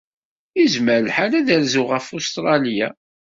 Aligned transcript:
Yezmer 0.59 0.99
lḥal 1.07 1.33
ad 1.39 1.47
rzuɣ 1.61 1.87
ɣef 1.91 2.07
Ustṛalya. 2.17 2.87